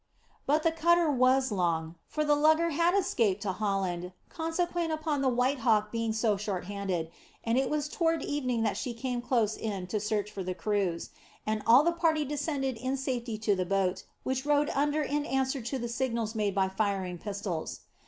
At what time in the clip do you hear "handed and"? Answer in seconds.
6.65-7.55